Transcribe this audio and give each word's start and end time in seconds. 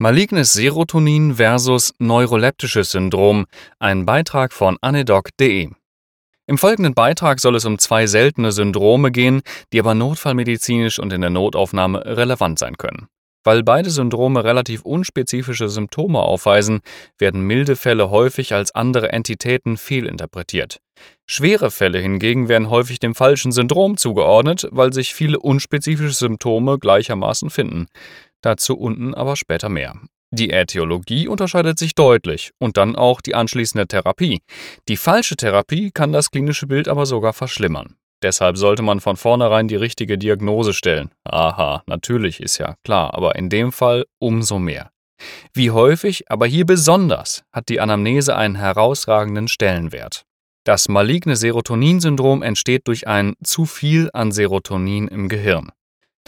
Malignes 0.00 0.52
Serotonin 0.52 1.34
versus 1.34 1.92
neuroleptisches 1.98 2.92
Syndrom, 2.92 3.46
ein 3.80 4.06
Beitrag 4.06 4.52
von 4.52 4.78
anedoc.de. 4.80 5.70
Im 6.46 6.56
folgenden 6.56 6.94
Beitrag 6.94 7.40
soll 7.40 7.56
es 7.56 7.64
um 7.64 7.80
zwei 7.80 8.06
seltene 8.06 8.52
Syndrome 8.52 9.10
gehen, 9.10 9.42
die 9.72 9.80
aber 9.80 9.96
notfallmedizinisch 9.96 11.00
und 11.00 11.12
in 11.12 11.20
der 11.20 11.30
Notaufnahme 11.30 12.06
relevant 12.06 12.60
sein 12.60 12.76
können. 12.76 13.08
Weil 13.42 13.64
beide 13.64 13.90
Syndrome 13.90 14.44
relativ 14.44 14.82
unspezifische 14.82 15.68
Symptome 15.68 16.20
aufweisen, 16.20 16.80
werden 17.18 17.40
milde 17.40 17.74
Fälle 17.74 18.08
häufig 18.08 18.54
als 18.54 18.72
andere 18.72 19.10
Entitäten 19.10 19.76
fehlinterpretiert. 19.76 20.78
Schwere 21.26 21.70
Fälle 21.70 21.98
hingegen 21.98 22.48
werden 22.48 22.70
häufig 22.70 23.00
dem 23.00 23.14
falschen 23.14 23.52
Syndrom 23.52 23.96
zugeordnet, 23.96 24.68
weil 24.70 24.92
sich 24.92 25.14
viele 25.14 25.38
unspezifische 25.38 26.14
Symptome 26.14 26.78
gleichermaßen 26.78 27.50
finden. 27.50 27.86
Dazu 28.42 28.76
unten 28.76 29.14
aber 29.14 29.36
später 29.36 29.68
mehr. 29.68 29.94
Die 30.30 30.50
Ätiologie 30.50 31.26
unterscheidet 31.26 31.78
sich 31.78 31.94
deutlich 31.94 32.52
und 32.58 32.76
dann 32.76 32.96
auch 32.96 33.20
die 33.20 33.34
anschließende 33.34 33.86
Therapie. 33.86 34.42
Die 34.88 34.98
falsche 34.98 35.36
Therapie 35.36 35.90
kann 35.90 36.12
das 36.12 36.30
klinische 36.30 36.66
Bild 36.66 36.86
aber 36.86 37.06
sogar 37.06 37.32
verschlimmern. 37.32 37.96
Deshalb 38.22 38.58
sollte 38.58 38.82
man 38.82 39.00
von 39.00 39.16
vornherein 39.16 39.68
die 39.68 39.76
richtige 39.76 40.18
Diagnose 40.18 40.74
stellen. 40.74 41.10
Aha, 41.24 41.82
natürlich 41.86 42.40
ist 42.40 42.58
ja 42.58 42.74
klar, 42.84 43.14
aber 43.14 43.36
in 43.36 43.48
dem 43.48 43.72
Fall 43.72 44.04
umso 44.18 44.58
mehr. 44.58 44.90
Wie 45.52 45.70
häufig, 45.70 46.30
aber 46.30 46.46
hier 46.46 46.66
besonders, 46.66 47.44
hat 47.52 47.68
die 47.68 47.80
Anamnese 47.80 48.36
einen 48.36 48.56
herausragenden 48.56 49.48
Stellenwert. 49.48 50.24
Das 50.64 50.88
maligne 50.88 51.36
Serotoninsyndrom 51.36 52.42
entsteht 52.42 52.88
durch 52.88 53.08
ein 53.08 53.34
zu 53.42 53.64
viel 53.64 54.10
an 54.12 54.32
Serotonin 54.32 55.08
im 55.08 55.28
Gehirn. 55.28 55.70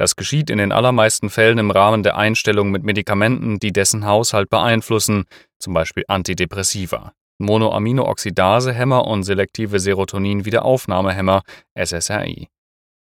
Das 0.01 0.17
geschieht 0.17 0.49
in 0.49 0.57
den 0.57 0.73
allermeisten 0.73 1.29
Fällen 1.29 1.59
im 1.59 1.71
Rahmen 1.71 2.03
der 2.03 2.17
Einstellung 2.17 2.71
mit 2.71 2.85
Medikamenten, 2.85 3.59
die 3.59 3.71
dessen 3.71 4.07
Haushalt 4.07 4.49
beeinflussen, 4.49 5.27
zum 5.59 5.75
Beispiel 5.75 6.05
Antidepressiva, 6.09 7.13
Monoaminooxidasehemmer 7.39 9.07
und 9.07 9.25
selektive 9.25 9.79
Serotonin-Wiederaufnahmehemmer, 9.79 11.43
SSRI. 11.79 12.49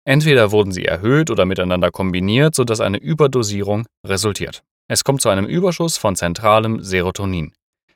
Entweder 0.04 0.50
wurden 0.50 0.72
sie 0.72 0.86
erhöht 0.86 1.30
oder 1.30 1.44
miteinander 1.44 1.92
kombiniert, 1.92 2.56
sodass 2.56 2.80
eine 2.80 2.98
Überdosierung 2.98 3.86
resultiert. 4.04 4.64
Es 4.88 5.04
kommt 5.04 5.22
zu 5.22 5.28
einem 5.28 5.46
Überschuss 5.46 5.98
von 5.98 6.16
zentralem 6.16 6.82
Serotonin. 6.82 7.52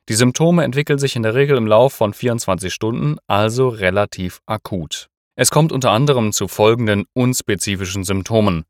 Die 0.08 0.14
Symptome 0.14 0.62
entwickeln 0.62 1.00
sich 1.00 1.16
in 1.16 1.24
der 1.24 1.34
Regel 1.34 1.56
im 1.56 1.66
Lauf 1.66 1.92
von 1.92 2.14
24 2.14 2.72
Stunden, 2.72 3.16
also 3.26 3.68
relativ 3.68 4.38
akut. 4.46 5.08
Es 5.34 5.50
kommt 5.50 5.72
unter 5.72 5.90
anderem 5.90 6.30
zu 6.30 6.46
folgenden 6.46 7.06
unspezifischen 7.14 8.04
Symptomen: 8.04 8.64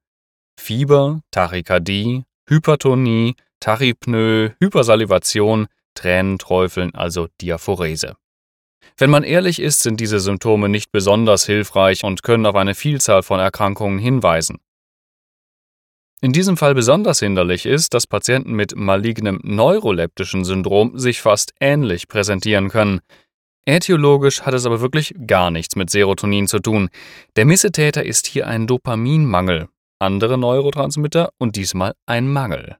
Fieber, 0.58 1.20
Tachykardie, 1.30 2.24
Hypertonie, 2.48 3.34
Tachypnoe, 3.60 4.54
Hypersalivation, 4.60 5.66
Tränenträufeln, 5.94 6.94
also 6.94 7.28
Diaphorese. 7.40 8.16
Wenn 8.96 9.10
man 9.10 9.22
ehrlich 9.22 9.60
ist, 9.60 9.82
sind 9.82 10.00
diese 10.00 10.20
Symptome 10.20 10.68
nicht 10.68 10.92
besonders 10.92 11.46
hilfreich 11.46 12.04
und 12.04 12.22
können 12.22 12.46
auf 12.46 12.54
eine 12.54 12.74
Vielzahl 12.74 13.22
von 13.22 13.40
Erkrankungen 13.40 13.98
hinweisen. 13.98 14.58
In 16.20 16.32
diesem 16.32 16.56
Fall 16.56 16.74
besonders 16.74 17.18
hinderlich 17.18 17.66
ist, 17.66 17.94
dass 17.94 18.06
Patienten 18.06 18.52
mit 18.52 18.76
malignem 18.76 19.40
neuroleptischen 19.42 20.44
Syndrom 20.44 20.96
sich 20.96 21.20
fast 21.20 21.52
ähnlich 21.58 22.06
präsentieren 22.06 22.68
können. 22.68 23.00
Ätiologisch 23.64 24.42
hat 24.42 24.54
es 24.54 24.64
aber 24.64 24.80
wirklich 24.80 25.14
gar 25.26 25.50
nichts 25.50 25.74
mit 25.74 25.90
Serotonin 25.90 26.46
zu 26.46 26.60
tun. 26.60 26.90
Der 27.34 27.44
Missetäter 27.44 28.04
ist 28.04 28.28
hier 28.28 28.46
ein 28.46 28.68
Dopaminmangel, 28.68 29.68
andere 30.02 30.36
Neurotransmitter 30.36 31.30
und 31.38 31.56
diesmal 31.56 31.94
ein 32.06 32.30
Mangel. 32.30 32.76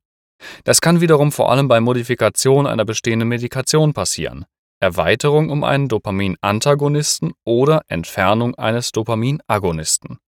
Das 0.64 0.80
kann 0.80 1.00
wiederum 1.00 1.32
vor 1.32 1.50
allem 1.50 1.68
bei 1.68 1.80
Modifikation 1.80 2.66
einer 2.66 2.84
bestehenden 2.84 3.28
Medikation 3.28 3.94
passieren, 3.94 4.44
Erweiterung 4.80 5.50
um 5.50 5.62
einen 5.64 5.88
Dopaminantagonisten 5.88 7.32
oder 7.44 7.82
Entfernung 7.88 8.56
eines 8.56 8.90
Dopaminagonisten. 8.92 10.18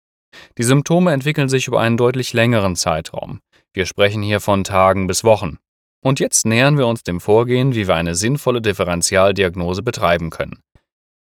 Die 0.59 0.62
Symptome 0.62 1.12
entwickeln 1.12 1.49
sich 1.49 1.66
über 1.66 1.81
einen 1.81 1.97
deutlich 1.97 2.33
längeren 2.33 2.77
Zeitraum. 2.77 3.41
Wir 3.72 3.87
sprechen 3.87 4.22
hier 4.22 4.41
von 4.41 4.65
Tagen 4.65 5.06
bis 5.06 5.25
Wochen. 5.25 5.59
Und 6.00 6.21
jetzt 6.21 6.47
nähern 6.47 6.77
wir 6.77 6.87
uns 6.87 7.03
dem 7.03 7.21
Vorgehen, 7.21 7.75
wie 7.75 7.88
wir 7.88 7.94
eine 7.94 8.15
sinnvolle 8.15 8.60
Differentialdiagnose 8.60 9.83
betreiben 9.83 10.31
können. 10.31 10.60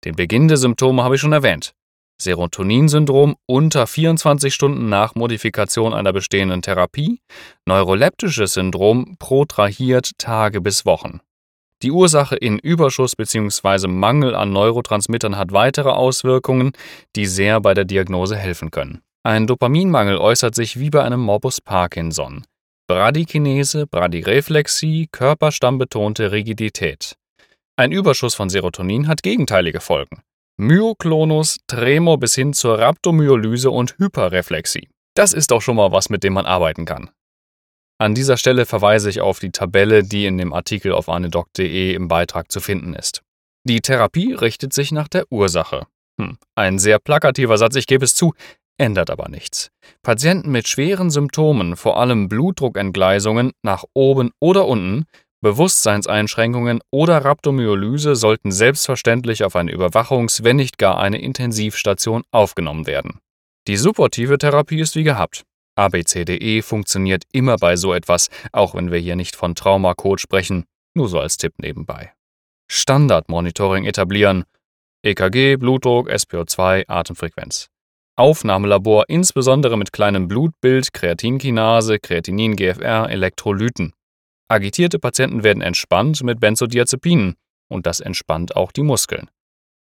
Den 0.04 0.16
Beginn 0.16 0.48
der 0.48 0.58
Symptome 0.58 1.04
habe 1.04 1.16
ich 1.16 1.22
schon 1.22 1.34
erwähnt. 1.34 1.74
Serotoninsyndrom 2.22 3.36
unter 3.46 3.88
24 3.88 4.54
Stunden 4.54 4.90
nach 4.90 5.16
Modifikation 5.16 5.94
einer 5.94 6.14
bestehenden 6.14 6.62
Therapie, 6.62 7.20
neuroleptisches 7.66 8.54
Syndrom 8.54 9.18
protrahiert 9.20 10.12
Tage 10.18 10.62
bis 10.62 10.86
Wochen. 10.86 11.20
Die 11.82 11.92
Ursache 11.92 12.38
in 12.38 12.60
Überschuss 12.60 13.16
bzw. 13.16 13.88
Mangel 13.88 14.36
an 14.36 14.54
Neurotransmittern 14.54 15.38
hat 15.38 15.52
weitere 15.52 15.90
Auswirkungen, 15.90 16.72
die 17.16 17.26
sehr 17.26 17.60
bei 17.60 17.74
der 17.74 17.84
Diagnose 17.84 18.38
helfen 18.38 18.72
können. 18.72 19.02
Ein 19.24 19.48
Dopaminmangel 19.48 20.18
äußert 20.18 20.56
sich 20.56 20.80
wie 20.80 20.90
bei 20.90 21.04
einem 21.04 21.20
Morbus 21.20 21.60
Parkinson. 21.60 22.46
Bradykinese, 22.88 23.88
Bradyreflexie, 23.88 25.08
körperstammbetonte 25.12 26.32
Rigidität. 26.32 27.16
Ein 27.76 27.92
Überschuss 27.92 28.36
von 28.36 28.50
Serotonin 28.50 29.08
hat 29.08 29.24
gegenteilige 29.24 29.80
Folgen. 29.80 30.22
Myoklonus, 30.58 31.58
Tremor 31.68 32.20
bis 32.20 32.36
hin 32.36 32.54
zur 32.54 32.78
Rhabdomyolyse 32.78 33.72
und 33.72 33.98
Hyperreflexie. 33.98 34.88
Das 35.16 35.34
ist 35.34 35.52
doch 35.52 35.62
schon 35.62 35.76
mal 35.76 35.92
was, 35.92 36.10
mit 36.10 36.24
dem 36.24 36.34
man 36.34 36.46
arbeiten 36.46 36.86
kann. 36.86 37.10
An 38.00 38.16
dieser 38.16 38.38
Stelle 38.38 38.66
verweise 38.66 39.10
ich 39.10 39.22
auf 39.22 39.40
die 39.40 39.52
Tabelle, 39.52 40.04
die 40.04 40.26
in 40.26 40.38
dem 40.38 40.54
Artikel 40.54 40.92
auf 40.92 41.10
anedoc.de 41.10 41.94
im 41.94 42.08
Beitrag 42.08 42.52
zu 42.52 42.60
finden 42.60 42.94
ist. 42.94 43.22
Die 43.66 43.82
Therapie 43.82 44.34
richtet 44.34 44.74
sich 44.74 44.92
nach 44.92 45.08
der 45.08 45.32
Ursache. 45.32 45.88
Hm, 46.20 46.38
ein 46.56 46.80
sehr 46.80 47.00
plakativer 47.00 47.58
Satz, 47.58 47.76
ich 47.76 47.88
gebe 47.88 48.06
es 48.06 48.14
zu, 48.14 48.34
ändert 48.78 49.10
aber 49.10 49.30
nichts. 49.30 49.72
Patienten 50.02 50.52
mit 50.52 50.68
schweren 50.68 51.10
Symptomen, 51.10 51.76
vor 51.76 51.98
allem 52.00 52.28
Blutdruckentgleisungen 52.28 53.54
nach 53.64 53.86
oben 53.94 54.32
oder 54.40 54.68
unten, 54.68 55.06
Bewusstseinseinschränkungen 55.44 56.80
oder 56.90 57.26
Rhabdomyolyse 57.26 58.16
sollten 58.16 58.54
selbstverständlich 58.54 59.44
auf 59.44 59.58
eine 59.58 59.74
Überwachungs-, 59.74 60.46
wenn 60.46 60.56
nicht 60.56 60.78
gar 60.78 60.98
eine 60.98 61.22
Intensivstation 61.22 62.24
aufgenommen 62.32 62.88
werden. 62.88 63.20
Die 63.68 63.76
supportive 63.76 64.38
Therapie 64.38 64.80
ist 64.80 64.96
wie 64.96 65.04
gehabt. 65.04 65.44
ABCDE 65.76 66.62
funktioniert 66.62 67.24
immer 67.34 67.58
bei 67.58 67.76
so 67.76 67.94
etwas, 67.94 68.30
auch 68.54 68.74
wenn 68.74 68.90
wir 68.90 69.00
hier 69.00 69.18
nicht 69.18 69.36
von 69.36 69.54
Traumacode 69.54 70.22
sprechen, 70.22 70.64
nur 70.96 71.10
so 71.10 71.20
als 71.20 71.36
Tipp 71.36 71.54
nebenbei. 71.58 72.14
Standardmonitoring 72.72 73.84
etablieren. 73.84 74.46
EKG, 75.04 75.58
Blutdruck, 75.58 76.10
SPO2, 76.10 76.86
Atemfrequenz. 76.88 77.68
Aufnahmelabor 78.16 79.10
insbesondere 79.10 79.78
mit 79.78 79.92
kleinem 79.92 80.30
Blutbild, 80.30 80.94
Kreatinkinase, 80.94 82.00
Kreatinin, 82.00 82.56
GFR, 82.56 83.10
Elektrolyten. 83.10 83.94
Agitierte 84.54 85.00
Patienten 85.00 85.44
werden 85.44 85.64
entspannt 85.64 86.22
mit 86.22 86.40
Benzodiazepinen 86.40 87.34
und 87.72 87.88
das 87.88 88.02
entspannt 88.02 88.56
auch 88.56 88.72
die 88.72 88.84
Muskeln. 88.84 89.32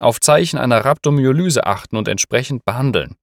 Auf 0.00 0.18
Zeichen 0.18 0.58
einer 0.58 0.84
Rhabdomyolyse 0.84 1.64
achten 1.64 1.96
und 1.96 2.08
entsprechend 2.08 2.64
behandeln. 2.64 3.14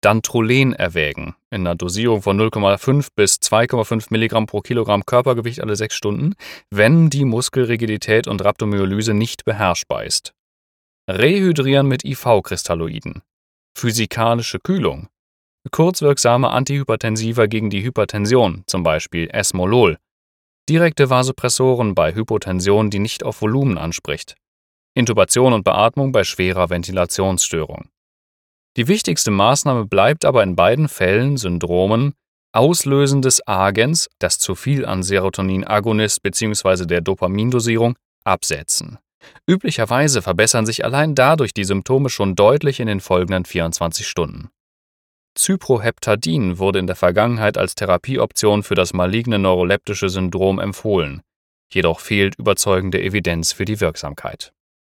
Dantrolen 0.00 0.72
erwägen, 0.72 1.36
in 1.52 1.60
einer 1.60 1.76
Dosierung 1.76 2.22
von 2.22 2.40
0,5 2.40 3.06
bis 3.14 3.36
2,5 3.36 4.08
Milligramm 4.10 4.46
pro 4.46 4.60
Kilogramm 4.60 5.06
Körpergewicht 5.06 5.60
alle 5.60 5.76
sechs 5.76 5.94
Stunden, 5.94 6.34
wenn 6.70 7.08
die 7.08 7.24
Muskelrigidität 7.24 8.26
und 8.26 8.44
Rhabdomyolyse 8.44 9.14
nicht 9.14 9.44
beherrschbar 9.44 10.02
ist. 10.02 10.34
Rehydrieren 11.08 11.86
mit 11.86 12.04
IV-Kristalloiden. 12.04 13.22
Physikalische 13.76 14.58
Kühlung. 14.58 15.06
Kurzwirksame 15.70 16.50
Antihypertensiva 16.50 17.46
gegen 17.46 17.70
die 17.70 17.84
Hypertension, 17.84 18.64
zum 18.66 18.82
Beispiel 18.82 19.28
Esmolol, 19.30 19.98
Direkte 20.68 21.08
Vasopressoren 21.08 21.94
bei 21.94 22.14
Hypotension, 22.14 22.90
die 22.90 22.98
nicht 22.98 23.24
auf 23.24 23.40
Volumen 23.40 23.78
anspricht. 23.78 24.34
Intubation 24.94 25.52
und 25.52 25.64
Beatmung 25.64 26.12
bei 26.12 26.24
schwerer 26.24 26.68
Ventilationsstörung. 26.68 27.88
Die 28.76 28.86
wichtigste 28.86 29.30
Maßnahme 29.30 29.86
bleibt 29.86 30.24
aber 30.24 30.42
in 30.42 30.56
beiden 30.56 30.88
Fällen 30.88 31.36
Syndromen 31.36 32.12
Auslösen 32.52 33.22
des 33.22 33.46
Agens, 33.46 34.08
das 34.18 34.38
zu 34.38 34.54
viel 34.54 34.84
an 34.84 35.02
Serotonin-Agonist 35.02 36.22
bzw. 36.22 36.86
der 36.86 37.02
Dopamindosierung, 37.02 37.96
absetzen. 38.24 38.98
Üblicherweise 39.46 40.22
verbessern 40.22 40.66
sich 40.66 40.84
allein 40.84 41.14
dadurch 41.14 41.52
die 41.52 41.64
Symptome 41.64 42.08
schon 42.08 42.34
deutlich 42.34 42.80
in 42.80 42.86
den 42.86 43.00
folgenden 43.00 43.44
24 43.44 44.06
Stunden. 44.06 44.48
Cyproheptadin 45.38 46.58
wurde 46.58 46.80
in 46.80 46.88
der 46.88 46.96
Vergangenheit 46.96 47.56
als 47.56 47.76
Therapieoption 47.76 48.64
für 48.64 48.74
das 48.74 48.92
maligne 48.92 49.38
neuroleptische 49.38 50.08
Syndrom 50.08 50.58
empfohlen, 50.58 51.22
jedoch 51.72 52.00
fehlt 52.00 52.34
überzeugende 52.38 53.00
Evidenz 53.00 53.52
für 53.52 53.64
die 53.64 53.80
Wirksamkeit 53.80 54.52